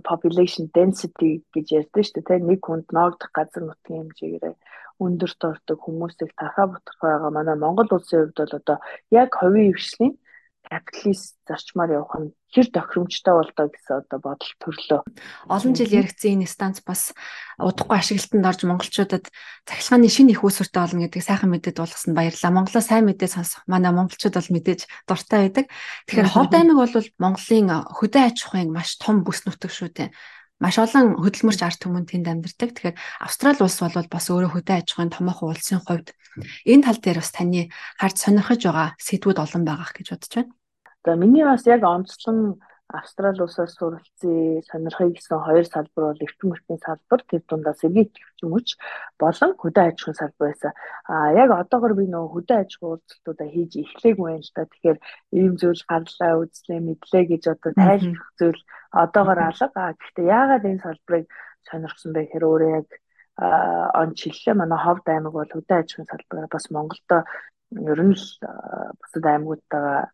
population 0.03 0.69
density 0.75 1.41
гэж 1.53 1.65
ярьдэн 1.79 2.03
шүү 2.03 2.24
дээ. 2.27 2.39
Нэг 2.45 2.60
хүнд 2.62 2.91
ноогдох 2.91 3.31
газар 3.31 3.63
нутгийн 3.63 4.12
хэмжээгээр 4.12 4.55
өндөрт 5.03 5.41
ордог 5.43 5.77
хүмүүсийг 5.81 6.31
тархаа 6.39 6.67
бутгах 6.71 6.99
байгаа 7.01 7.31
манай 7.31 7.55
Монгол 7.59 7.89
улсын 7.91 8.31
хувьд 8.31 8.37
бол 8.39 8.53
одоо 8.59 8.77
яг 9.11 9.29
хувийн 9.35 9.73
хвшлийн 9.75 10.13
капиталист 10.65 11.37
зарчмаар 11.47 11.91
явах 12.01 12.15
нь 12.19 12.33
хэр 12.53 12.67
тохиромжтой 12.73 13.33
болдоо 13.37 13.67
гэсэн 13.69 13.95
одоо 14.01 14.19
бодол 14.23 14.53
төрлөө. 14.63 15.01
Олон 15.51 15.73
жил 15.77 15.91
яригдсан 15.91 16.41
энэ 16.41 16.49
станц 16.49 16.81
бас 16.81 17.13
удахгүй 17.61 17.97
ашиглалтанд 17.99 18.49
орж 18.49 18.61
монголчуудад 18.65 19.25
цахилгааны 19.67 20.09
шинэ 20.09 20.33
их 20.33 20.41
үүсвэртэй 20.41 20.81
болно 20.81 21.03
гэдэг 21.05 21.21
сайхан 21.21 21.51
мэдээд 21.53 21.77
болгосон 21.77 22.13
баярлалаа. 22.17 22.55
Монголоо 22.55 22.83
сайн 22.83 23.05
мэдээ 23.05 23.29
сонсох 23.29 23.61
манай 23.69 23.91
монголчууд 23.93 24.35
бол 24.39 24.53
мэдээж 24.55 24.81
дуртай 25.05 25.39
байдаг. 25.45 25.65
Тэгэхээр 26.09 26.33
ховд 26.33 26.53
аймаг 26.55 26.77
бол 26.81 26.95
Монголын 27.21 27.69
хөдөө 27.91 28.23
аж 28.25 28.37
ахуйн 28.47 28.71
маш 28.73 28.97
том 28.97 29.21
бүс 29.21 29.45
нутаг 29.45 29.69
шүү 29.69 29.91
дээ 29.93 30.09
маш 30.59 30.75
олон 30.79 31.19
хөдөлмөрч 31.19 31.62
ард 31.63 31.79
түмэн 31.83 32.05
тэнд 32.07 32.27
амьдардаг. 32.31 32.71
Тэгэхээр 32.71 32.97
Австрали 33.19 33.62
улс 33.63 33.79
бол 33.83 34.07
бас 34.07 34.25
өөрөө 34.31 34.51
хөдөө 34.55 34.75
аж 34.79 34.88
ахуйн 34.95 35.12
томоохон 35.12 35.51
улсын 35.51 35.83
хувьд 35.83 36.15
энэ 36.63 36.85
тал 36.88 37.00
дээр 37.00 37.19
бас 37.19 37.31
таны 37.35 37.62
харж 38.00 38.15
сонирхож 38.24 38.62
байгаа 38.63 38.89
сэдвүүд 39.00 39.39
олон 39.43 39.63
байгаа 39.67 39.91
гэж 39.91 40.07
бодож 40.15 40.31
байна. 40.31 40.51
За 41.05 41.12
миний 41.19 41.43
бас 41.43 41.63
яг 41.67 41.83
онцлон 41.83 42.59
Австрали 42.88 43.42
улсаас 43.42 43.74
суралцсан 43.74 44.62
сонирхыг 44.70 45.18
гэсэн 45.18 45.39
хоёр 45.42 45.65
салбар 45.65 46.04
бол 46.13 46.24
эрчим 46.25 46.54
хүчний 46.54 46.80
салбар 46.86 47.22
тэр 47.25 47.42
дундаа 47.50 47.74
сэргийт 47.74 48.13
эрчим 48.13 48.50
хүч 48.54 48.68
болон 49.18 49.51
хөдөө 49.58 49.84
аж 49.89 49.98
ахуйн 50.00 50.20
салбар 50.22 50.48
байсан. 50.54 50.72
А 51.10 51.34
яг 51.34 51.50
одоогор 51.50 51.94
би 51.98 52.06
нөгөө 52.06 52.34
хөдөө 52.36 52.58
аж 52.62 52.72
ахуйн 52.77 52.92
уулзалтуудаа 52.94 53.50
хийж 53.50 53.72
эхлэегүй 53.82 54.25
байна 54.30 54.46
л 54.46 54.54
та. 54.54 54.70
Тэгэхээр 54.70 54.98
ийм 55.34 55.54
зүйл 55.58 55.82
гарлаа 55.89 56.34
үзлээ 56.46 56.80
мэдлээ 56.86 57.24
гэж 57.25 57.44
одоо 57.54 57.72
тайлбарлах 57.74 58.32
зүйл 58.38 58.62
одоогор 59.04 59.39
алга. 59.50 59.82
А 59.82 59.98
гэхдээ 59.98 60.25
яагаад 60.38 60.63
энэ 60.70 60.84
салбарыг 60.86 61.25
сонирхсан 61.65 62.10
бэ 62.13 62.22
гэхээр 62.22 62.46
өөрөө 62.46 62.72
яг 62.80 62.89
он 63.98 64.10
чиллээ 64.13 64.56
манай 64.62 64.80
ховд 64.86 65.06
аймаг 65.10 65.34
бол 65.34 65.51
хөдөө 65.58 65.77
аж 65.82 65.89
ахуйн 65.89 66.12
салбараар 66.13 66.50
бас 66.54 66.65
Монголдо 66.70 67.18
ер 67.74 68.00
нь 68.06 68.13
л 68.13 68.25
бусад 69.01 69.25
аймагуудтайгаа 69.25 70.13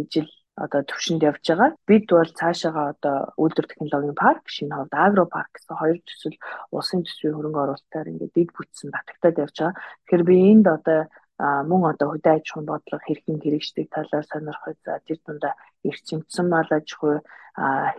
ижил 0.00 0.30
одоо 0.64 0.80
төвшөнд 0.82 1.22
явж 1.22 1.44
байгаа. 1.46 1.70
Бид 1.86 2.04
бол 2.10 2.30
цаашаага 2.40 2.82
одоо 2.94 3.16
үйлдвэр 3.38 3.66
технологийн 3.70 4.18
парк, 4.18 4.44
шинэ 4.50 4.74
ховд 4.74 4.94
агро 4.94 5.24
парк 5.30 5.50
гэсэн 5.54 5.76
хоёр 5.78 5.98
төсөл 6.02 6.36
улсын 6.74 7.02
төсвийн 7.06 7.34
хөрөнгө 7.36 7.62
оруулалтаар 7.62 8.10
ингээд 8.10 8.36
дэг 8.36 8.48
бүтсэн 8.56 8.88
батагтаад 8.90 9.36
явж 9.44 9.56
байгаа. 9.58 9.78
Тэгэхээр 9.78 10.22
би 10.28 10.36
энд 10.50 10.66
одоо 10.66 11.00
мөн 11.38 11.82
одоо 11.94 12.06
хөдөө 12.18 12.32
аж 12.34 12.46
ахуйн 12.50 12.66
бодлого 12.66 13.02
хэрхэн 13.06 13.38
хэрэгждэг 13.38 13.86
талаар 13.94 14.26
сонирхож 14.26 14.76
за 14.82 14.98
тэр 15.06 15.18
дундаа 15.22 15.54
эрчимцэн 15.86 16.46
мал 16.50 16.66
аж 16.66 16.88
ахуй 16.90 17.22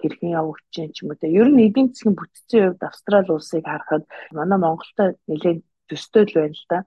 хэрхэн 0.04 0.36
явагдаж 0.36 0.92
ч 0.92 0.98
юм 1.04 1.16
уу 1.16 1.24
ер 1.24 1.48
нь 1.48 1.64
эдийн 1.64 1.88
засгийн 1.88 2.20
бүтцийн 2.20 2.64
хувьд 2.76 2.84
Австрали 2.84 3.32
улсыг 3.32 3.64
харахад 3.64 4.04
манай 4.36 4.60
Монголтой 4.60 5.16
нэлээд 5.32 5.60
төстэй 5.88 6.24
л 6.28 6.36
байна 6.36 6.56
л 6.60 6.66
да. 6.68 6.80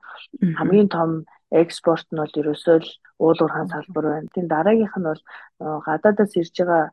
Хамгийн 0.60 0.88
том 0.92 1.10
экспорт 1.52 2.06
нь 2.10 2.20
бол 2.20 2.38
ерөөсөө 2.40 2.76
л 2.80 2.90
уулуурхаан 3.20 3.68
салбар 3.68 4.06
байна. 4.08 4.32
Тийм 4.34 4.46
дараагийнх 4.48 4.96
нь 4.98 5.08
бол 5.08 5.22
гадаадаас 5.86 6.32
ирж 6.40 6.54
байгаа 6.58 6.84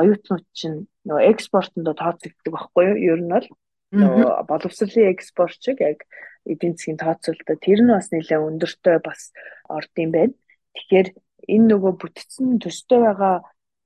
оюутнууд 0.00 0.46
чинь 0.58 0.78
нөгөө 1.06 1.28
экспортондоо 1.32 1.94
тооцогддог 1.94 2.52
байхгүй 2.52 2.84
юу? 2.90 2.98
Ер 3.14 3.20
нь 3.22 3.32
бол 3.32 3.46
нөгөө 3.94 4.44
боловсролын 4.50 5.12
экспорт 5.14 5.58
шиг 5.62 5.80
яг 5.80 6.04
эдийн 6.44 6.74
засгийн 6.76 7.00
тооцоололтоо 7.00 7.56
тэр 7.56 7.80
нь 7.82 7.94
бас 7.94 8.08
нэлээд 8.12 8.46
өндөртэй 8.48 8.98
бас 9.00 9.20
орд 9.68 9.92
юм 9.96 10.10
байна. 10.12 10.34
Тэгэхээр 10.76 11.08
энэ 11.54 11.66
нөгөө 11.72 11.92
бүтцэн 12.02 12.58
төстэй 12.62 13.00
байгаа 13.00 13.36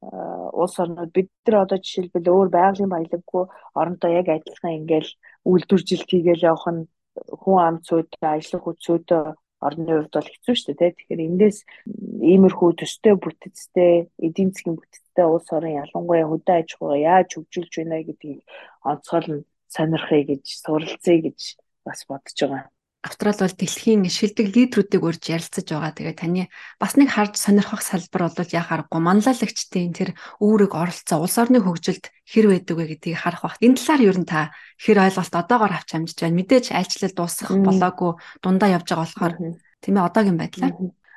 улс 0.03 0.77
орнууд 0.83 1.13
бид 1.15 1.31
нар 1.47 1.63
одоо 1.63 1.79
жишээлбэл 1.79 2.35
өөр 2.35 2.49
байгалийн 2.51 2.91
баялаггүй 2.91 3.45
оронтой 3.79 4.13
яг 4.19 4.27
адилхан 4.29 4.83
ингээл 4.83 5.11
үйлдвэржилт 5.47 6.09
хийгээл 6.11 6.49
явах 6.51 6.67
нь 6.75 6.83
хүн 7.15 7.59
амцууд 7.69 8.11
ажиллах 8.19 8.65
хүчөөдөө 8.67 9.25
орны 9.67 9.87
хувьд 9.87 10.15
бол 10.15 10.31
хэцүү 10.33 10.55
шүү 10.59 10.75
дээ. 10.79 10.93
Тэгэхээр 10.97 11.27
эндээс 11.29 11.59
иймэрхүү 12.33 12.71
төстэй 12.83 13.15
бүтцтэй 13.23 13.95
эдийн 14.27 14.51
засгийн 14.51 14.77
бүтцтэй 14.79 15.27
улс 15.27 15.49
орон 15.55 15.79
ялангуяа 15.83 16.27
хөдөө 16.29 16.57
аж 16.59 16.69
ахуйгаа 16.75 17.01
яаж 17.15 17.29
хөгжүүлж 17.33 17.73
байна 17.79 18.03
гэдгийг 18.03 18.41
онцгойлно 18.91 19.37
сонирхъя 19.75 20.23
гэж 20.31 20.45
суралцъя 20.65 21.19
гэж 21.27 21.39
бас 21.87 22.01
бодож 22.09 22.39
байгаа. 22.43 22.63
Австрал 23.03 23.35
бол 23.35 23.51
дэлхийн 23.51 24.07
шилдэг 24.07 24.55
лидерүүдийг 24.55 25.03
урьж 25.03 25.27
ярилцаж 25.35 25.67
байгаа. 25.67 25.91
Тэгээ 25.91 26.23
таны 26.23 26.47
бас 26.79 26.95
нэг 26.95 27.11
харж 27.11 27.35
сонирхох 27.35 27.83
салбар 27.83 28.31
бол 28.31 28.55
яа 28.55 28.63
харахгүй 28.63 29.01
манлайлагчдын 29.03 29.91
тэр 29.91 30.11
үүрэг 30.39 30.71
оролцоо 30.71 31.19
улс 31.19 31.35
орны 31.35 31.59
хөгжилд 31.59 32.15
хэр 32.31 32.47
байдаг 32.55 32.77
вэ 32.79 32.85
гэдгийг 32.95 33.19
харах 33.19 33.43
бах. 33.43 33.59
Энэ 33.59 33.75
талаар 33.75 34.03
ер 34.07 34.19
нь 34.23 34.31
та 34.31 34.55
хэр 34.79 35.03
ойлголт 35.03 35.35
одоогоор 35.35 35.75
авч 35.75 35.91
амжиж 35.99 36.19
байна. 36.23 36.39
Мэдээж 36.39 36.71
айлчлал 36.71 37.15
дуусах 37.19 37.51
болоогүй 37.51 38.13
дундаа 38.39 38.71
явж 38.71 38.87
байгаа 38.87 39.03
болохоор 39.03 39.35
тийм 39.83 39.95
ээ 39.99 40.07
одоогийн 40.07 40.39
байдлаар. 40.39 40.75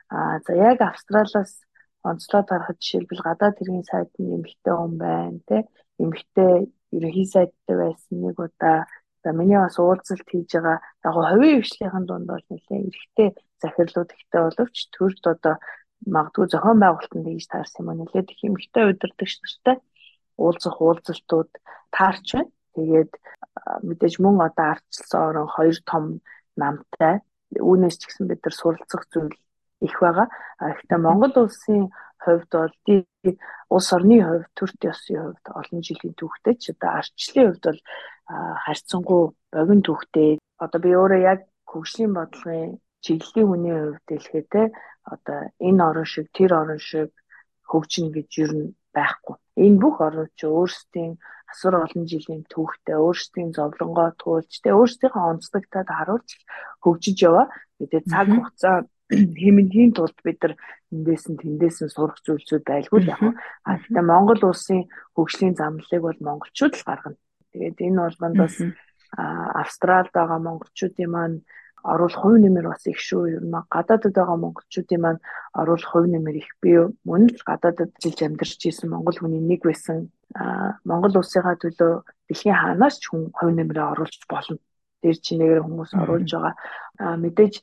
Аа 0.10 0.42
за 0.42 0.54
яг 0.58 0.82
Австралиас 0.82 1.62
онцлоод 2.02 2.50
харахад 2.50 2.82
жишээлбэл 2.82 3.26
гадаад 3.30 3.58
хэргийн 3.62 3.86
сайдны 3.86 4.42
эмэгтэй 4.42 4.74
хүн 4.74 4.94
байна 4.98 5.38
тий. 5.46 5.62
Эмэгтэй 6.02 6.54
ерөнхий 6.98 7.28
сайдтай 7.30 7.76
байсан 7.78 8.16
нэг 8.26 8.38
удаа 8.42 8.90
За 9.26 9.34
миний 9.34 9.58
бас 9.58 9.74
уулзалт 9.82 10.22
хийж 10.30 10.54
байгаа 10.54 10.78
яг 11.02 11.14
хувийн 11.18 11.62
хвшлийн 11.66 12.06
дунд 12.06 12.30
бол 12.30 12.46
нэлээд 12.46 12.94
эрэгтэй 12.94 13.30
захирлууд 13.58 14.10
ихтэй 14.14 14.42
боловч 14.46 14.78
төрд 14.94 15.24
одоо 15.34 15.56
магадгүй 16.06 16.46
зохион 16.54 16.78
байгуулалтанд 16.82 17.26
хийж 17.26 17.46
таарсан 17.50 17.82
юм 17.82 17.90
аа 17.90 17.98
нэлээд 17.98 18.30
их 18.30 18.42
эмэгтэй 18.46 18.86
удирдагч 18.86 19.34
нартай 19.42 19.76
уулзах 20.38 20.78
уулзалтууд 20.78 21.52
таарч 21.90 22.28
байна. 22.38 22.54
Тэгээд 22.78 23.14
мэдээж 23.88 24.16
мөн 24.22 24.36
одоо 24.46 24.66
ардчилсан 24.78 25.22
орон 25.30 25.50
хоёр 25.50 25.78
том 25.90 26.04
намтай 26.62 27.16
үүнээс 27.58 27.98
ч 27.98 28.02
гэсэн 28.06 28.30
бид 28.30 28.46
нар 28.46 28.54
суралцах 28.54 29.10
зүйл 29.10 29.34
их 29.82 29.96
байгаа. 30.06 30.30
Гэхдээ 30.62 31.00
Монгол 31.02 31.34
улсын 31.34 31.90
хувьд 32.26 32.52
бол 32.52 32.74
улс 33.76 33.90
орны 33.96 34.18
хувьд 34.22 34.52
төрт 34.58 34.80
ёсны 34.92 35.16
хувьд 35.22 35.46
олон 35.60 35.80
жилийн 35.88 36.16
түүхтэй 36.18 36.56
ч 36.62 36.64
одоо 36.74 36.92
ардчлалын 37.00 37.48
хувьд 37.50 37.66
бол 37.66 37.82
харьцангуй 38.66 39.24
богино 39.54 39.84
түүхтэй. 39.86 40.30
Одоо 40.64 40.80
би 40.82 40.90
өөрөө 40.96 41.22
яг 41.22 41.40
хөгжлийн 41.70 42.14
бодлогын 42.18 42.80
чиглэлийн 43.04 43.48
хүний 43.50 43.76
хувьд 43.78 44.08
хэлэхэд 44.10 44.52
одоо 45.14 45.40
энэ 45.68 45.84
орон 45.90 46.08
шиг 46.10 46.28
тэр 46.34 46.52
орон 46.62 46.82
шиг 46.82 47.12
хөгжинэ 47.70 48.10
гэж 48.16 48.30
юу 48.44 48.52
нь 48.54 48.76
байхгүй. 48.96 49.36
Энэ 49.66 49.82
бүх 49.82 49.96
орнууд 50.02 50.32
ч 50.40 50.42
өөрсдийн 50.50 51.14
асар 51.52 51.74
олон 51.84 52.04
жилийн 52.10 52.44
түүхтэй, 52.50 52.98
өөрсдийн 52.98 53.50
зовлонгоо 53.54 54.10
туулж, 54.18 54.52
тэ 54.64 54.74
өөрсдийнхөө 54.74 55.24
онцлогтойд 55.32 55.90
харуулж 55.94 56.30
хөгжиж 56.84 57.18
яваа. 57.28 57.46
Тэгээд 57.78 58.06
цаг 58.10 58.28
хугацаа 58.34 58.76
хэмнэхийн 59.10 59.94
тулд 59.94 60.18
бид 60.26 60.42
нар 60.42 60.54
эндээс 60.90 61.26
нь 61.30 61.38
тэндээс 61.38 61.78
нь 61.86 61.94
сурах 61.94 62.18
зүйлсүүд 62.26 62.64
байлгүй 62.66 63.00
л 63.06 63.12
яг. 63.14 63.22
А 63.68 63.78
гэхдээ 63.78 64.02
Монгол 64.02 64.42
улсын 64.50 64.90
хөгжлийн 65.14 65.54
замналыг 65.58 66.02
бол 66.02 66.20
монголчууд 66.26 66.74
л 66.74 66.88
гаргана. 66.90 67.18
Тэгээд 67.54 67.78
энэ 67.86 68.02
болгондоос 68.02 68.56
Австралид 69.62 70.12
байгаа 70.14 70.40
монголчуудын 70.42 71.10
маань 71.14 71.38
оруулах 71.86 72.18
хувь 72.18 72.42
нэмэр 72.42 72.66
бас 72.74 72.84
их 72.90 72.98
шүү. 72.98 73.24
Ер 73.38 73.44
нь 73.46 73.54
гадаадд 73.54 74.16
байгаа 74.18 74.38
монголчуудын 74.42 75.02
маань 75.02 75.22
оруулах 75.54 75.90
хувь 75.92 76.10
нэмэр 76.10 76.36
их 76.42 76.50
би 76.62 76.74
мөн 77.06 77.30
л 77.30 77.44
гадаадд 77.46 77.94
жилж 78.02 78.20
амьдарч 78.26 78.62
исэн 78.66 78.90
монгол 78.90 79.18
хүний 79.22 79.42
нэг 79.42 79.62
байсан. 79.62 80.10
Монгол 80.90 81.14
улсынхаа 81.22 81.56
төлөө 81.62 82.02
дэлхийн 82.28 82.58
хаанаас 82.58 82.98
ч 82.98 83.14
хүн 83.14 83.30
хувь 83.38 83.54
нэмрээ 83.54 83.86
оруулж 83.94 84.26
болно 84.26 84.58
дээр 85.06 85.18
чинээгээр 85.22 85.62
хүмүүс 85.62 85.92
оруулж 85.94 86.32
байгаа. 86.34 86.56
Мэдээж 87.22 87.56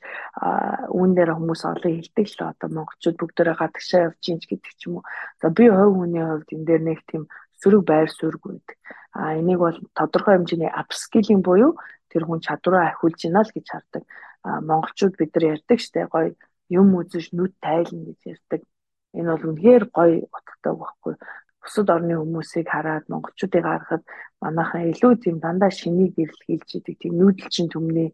үүн 0.95 1.11
дээр 1.11 1.35
хүмүүс 1.35 1.61
олон 1.67 1.91
хэлдэг 1.99 2.27
л 2.31 2.39
одоо 2.47 2.69
монголчууд 2.71 3.17
бүгдээрээ 3.19 3.55
гадагшаа 3.59 4.01
явж 4.07 4.23
ийн 4.31 4.39
гэдэг 4.39 4.73
ч 4.79 4.81
юм 4.87 5.03
уу. 5.03 5.05
За 5.43 5.51
би 5.51 5.67
хувь 5.67 5.95
хүний 5.99 6.23
хувьд 6.23 6.49
энэ 6.55 6.67
дээр 6.69 6.83
нэг 6.87 6.99
тийм 7.03 7.23
сөрөг 7.59 7.83
байр 7.83 8.09
суурьг 8.11 8.41
байдаг. 8.47 8.77
А 9.11 9.35
энийг 9.35 9.59
бол 9.59 9.77
тодорхой 9.97 10.39
хэмжээний 10.39 10.71
апскилинг 10.71 11.43
буюу 11.43 11.75
тэр 12.11 12.23
хүн 12.25 12.39
чадвараа 12.45 12.95
ахиулж 12.95 13.19
гинэ 13.19 13.41
л 13.43 13.55
гэж 13.55 13.65
хардаг. 13.69 14.03
А 14.47 14.61
монголчууд 14.61 15.15
бид 15.19 15.31
нар 15.33 15.59
ярьдаг 15.59 15.79
штэ 15.79 16.07
гоё 16.07 16.35
юм 16.69 16.87
үзэж 16.99 17.33
нүд 17.33 17.53
тайлна 17.61 18.01
гэж 18.09 18.19
ярьдаг. 18.33 18.61
Энэ 19.13 19.29
бол 19.33 19.49
үнэхээр 19.53 19.83
гоё 19.93 20.25
утгатай 20.29 20.73
байхгүй. 20.73 21.13
Бусад 21.63 21.87
орны 21.95 22.19
хүмүүсийг 22.19 22.67
хараад 22.67 23.07
монголчуудыг 23.07 23.63
харахад 23.63 24.03
манайхан 24.43 24.91
илүү 24.91 25.13
тийм 25.23 25.37
дандаа 25.39 25.71
шинийг 25.71 26.11
гэрлэлж 26.19 26.69
идэг 26.75 26.95
тийм 26.99 27.13
нүүдэлчин 27.17 27.67
төмний 27.71 28.09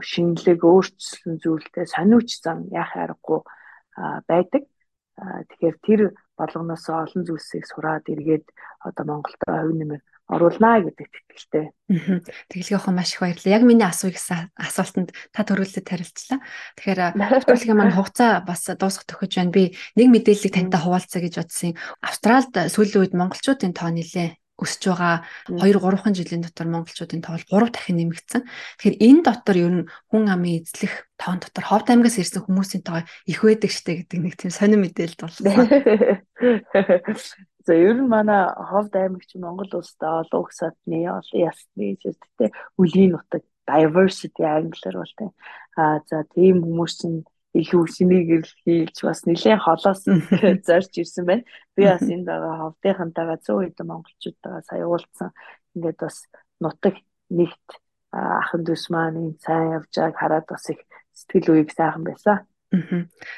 шинэлэг 0.00 0.60
өөрчлөсөн 0.64 1.40
зүйлтэй 1.40 1.86
сониуч 1.88 2.28
зам 2.44 2.68
яах 2.72 2.92
аргагүй 2.96 3.40
байдаг. 4.28 4.62
Тэгэхээр 5.16 5.76
тэр 5.86 6.00
болгоноос 6.36 6.84
олон 6.88 7.22
зүйлсийг 7.24 7.64
сураад 7.64 8.04
эргээд 8.12 8.44
одоо 8.84 9.04
Монголд 9.08 9.40
хувь 9.40 9.76
нэмэр 9.76 10.00
оруулнаа 10.26 10.82
гэдэг 10.82 11.06
итгэлтэй. 11.06 11.70
Тэглэгээ 12.50 12.82
хоо 12.82 12.90
маш 12.90 13.14
их 13.14 13.22
баярлалаа. 13.22 13.54
Яг 13.54 13.62
миний 13.62 13.86
асуух 13.86 14.18
гэсэн 14.18 14.50
асуултанд 14.58 15.14
та 15.30 15.46
төрүүлээд 15.46 15.86
тарилчлаа. 15.86 16.42
Тэгэхээр 16.74 17.14
хөтөлбөрийн 17.14 17.78
маань 17.78 17.94
хугацаа 17.94 18.42
бас 18.42 18.66
дуусах 18.74 19.06
төхөж 19.06 19.38
байна. 19.38 19.54
Би 19.54 19.78
нэг 19.94 20.10
мэдээллийг 20.10 20.50
тантай 20.50 20.82
хуваалцаа 20.82 21.22
гэж 21.22 21.34
бодсон. 21.38 21.78
Австралид 22.02 22.74
сүүлийн 22.74 23.06
үед 23.06 23.14
монголчуудын 23.14 23.70
тоо 23.70 23.94
нэлээ 23.94 24.34
өсөж 24.56 24.88
байгаа 24.88 25.20
2 25.52 25.76
3хан 25.78 26.16
жилийн 26.16 26.40
дотор 26.40 26.64
монголчуудын 26.72 27.20
тоо 27.20 27.36
3 27.36 27.68
дахин 27.70 28.00
нэмэгдсэн. 28.00 28.48
Тэгэхээр 28.80 28.96
энэ 29.04 29.20
дотор 29.20 29.56
ер 29.60 29.84
нь 29.84 29.88
хүн 30.08 30.32
амын 30.32 30.64
эзлэх 30.64 31.12
тоон 31.20 31.44
дотор 31.44 31.68
Ховд 31.68 31.92
аймгаас 31.92 32.16
ирсэн 32.16 32.40
хүмүүсийн 32.40 32.80
тоо 32.80 33.04
их 33.28 33.44
байдаг 33.44 33.68
штэ 33.68 34.08
гэдэг 34.08 34.16
нэг 34.16 34.40
тийм 34.40 34.48
сонир 34.48 34.80
мэдээлэл 34.80 35.20
болсон. 35.20 35.44
За 37.66 37.74
ер 37.74 37.98
нь 37.98 38.08
манай 38.08 38.46
Ховд 38.68 38.94
аймагч 38.94 39.34
Монгол 39.34 39.70
улстай 39.74 40.10
олон 40.22 40.42
их 40.46 40.52
садны 40.54 40.98
олон 41.10 41.38
ясны 41.50 41.98
зэрэгтэй 42.00 42.50
үлийн 42.78 43.10
нутаг 43.18 43.42
diversity 43.66 44.42
англиар 44.46 44.96
бол 45.02 45.14
тийм. 45.18 45.32
Аа 45.76 45.98
за 46.06 46.22
тийм 46.34 46.62
хүмүүс 46.62 46.94
чинь 47.00 47.26
илүү 47.58 47.82
шинийг 47.90 48.28
ирлхийлж 48.36 48.96
бас 49.02 49.20
нэлээд 49.26 49.64
холоос 49.66 50.02
зорж 50.66 50.92
ирсэн 50.94 51.24
байна. 51.26 51.44
Би 51.74 51.82
бас 51.90 52.04
энд 52.06 52.26
байгаа 52.28 52.54
ховдынхантайгаа 52.62 53.38
100 53.42 53.66
хэдэн 53.66 53.86
монголчуудтайгаа 53.90 54.62
сая 54.68 54.86
уулзсан. 54.86 55.30
Ингээд 55.74 55.98
бас 56.04 56.16
нутаг 56.62 56.94
нэгт 57.32 57.68
ахын 58.12 58.62
дүүс 58.62 58.84
маань 58.94 59.18
энэ 59.22 59.42
сайн 59.42 59.74
явж 59.76 59.90
байгааг 59.90 60.16
хараад 60.20 60.46
бас 60.46 60.64
их 60.70 60.80
сэтгэл 61.18 61.50
үеийг 61.52 61.70
сайхан 61.74 62.04
байсан. 62.06 62.46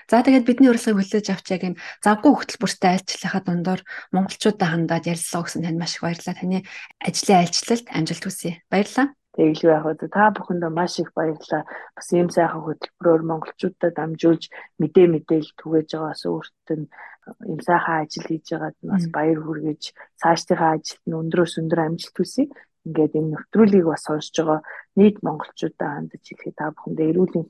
За 0.09 0.25
тэгээд 0.25 0.49
бидний 0.49 0.73
урилгыг 0.73 0.97
хүлээж 0.97 1.27
авч 1.29 1.47
яг 1.53 1.63
энэ 1.69 1.81
завгүй 2.01 2.33
хөтөлбөртэй 2.33 2.91
айлчлахаа 2.97 3.43
дундуур 3.45 3.81
монголчуудаа 4.17 4.69
хандаад 4.73 5.05
ярилцлага 5.05 5.45
өгсөн 5.45 5.63
танд 5.69 5.79
маш 5.79 6.01
их 6.01 6.03
баярлалаа. 6.03 6.41
Таны 6.41 6.59
ажлын 7.05 7.41
айлчлалд 7.45 7.87
амжилт 7.93 8.25
хүсье. 8.25 8.65
Баярлалаа. 8.73 9.13
Тэглүү 9.37 9.71
яг 9.71 9.85
уу 9.85 9.95
та 10.01 10.33
бүхэндээ 10.33 10.73
маш 10.73 10.95
их 10.99 11.13
баярлалаа. 11.13 11.63
Бас 11.95 12.09
ийм 12.17 12.33
сайхан 12.33 12.65
хөтөлбөрөөр 12.65 13.23
монголчуудад 13.29 13.93
дамжуулж 13.95 14.45
мэдээ 14.81 15.07
мэдээл 15.13 15.51
түгээж 15.61 15.89
байгаас 15.95 16.23
өөртөө 16.25 16.77
ийм 17.47 17.61
сайхан 17.61 18.03
ажил 18.03 18.27
хийж 18.27 18.47
байгаад 18.51 18.77
бас 18.83 19.05
баяр 19.13 19.39
хүргэж 19.45 19.83
цаашдынхаа 20.21 20.73
ажилд 20.81 21.05
нь 21.07 21.19
өндрөөс 21.21 21.55
өндөр 21.61 21.81
амжилт 21.85 22.17
хүсье. 22.17 22.45
Ингээд 22.89 23.19
энэ 23.19 23.31
нэвтрүүлгийг 23.37 23.87
бас 23.93 24.03
сонсож 24.09 24.37
байгаа 24.41 24.61
нийт 24.99 25.17
монголчуудаа 25.21 25.91
хандаж 25.93 26.23
хэлэхэд 26.25 26.57
та 26.57 26.73
бүхэндээ 26.73 27.11
эрүүлийн 27.13 27.47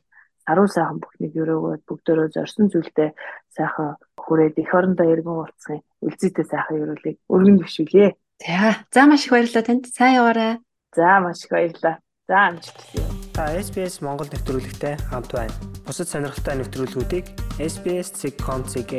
аруу 0.48 0.66
сайхан 0.66 0.98
бүхнийг 1.04 1.34
өрөөгөө 1.36 1.74
бүгдөө 1.84 2.32
зорсон 2.34 2.72
зүйлдээ 2.72 3.10
сайхан 3.52 4.00
хүрээд 4.16 4.56
эх 4.58 4.72
орондоо 4.72 5.06
эргэн 5.12 5.36
уулзсан 5.36 5.84
үлзийтэй 6.02 6.46
сайхан 6.48 6.80
өрөөлийг 6.82 7.16
өргөн 7.28 7.60
төвшүүлье. 7.60 8.16
За 8.40 8.80
за 8.94 9.06
маш 9.06 9.24
их 9.28 9.32
баярлалаа 9.32 9.64
танд. 9.68 9.84
Сайн 9.92 10.18
яваарай. 10.20 10.52
За 10.96 11.20
маш 11.20 11.44
их 11.44 11.50
баярлалаа. 11.52 11.96
За 12.28 12.36
амжилт 12.48 12.76
хүсье. 12.76 13.04
Та 13.32 13.48
SBS 13.56 14.04
Монгол 14.04 14.28
нэвтрүүлэгтэй 14.28 15.00
хамт 15.08 15.32
байна. 15.32 15.54
Бусад 15.86 16.12
сонирхолтой 16.12 16.60
нэвтрүүлгүүдийг 16.60 17.24
SBS.com.cg 17.56 18.92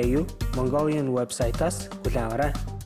Mongolian 0.57 1.13
вебсайтаас 1.13 1.93
аваарай. 2.09 2.78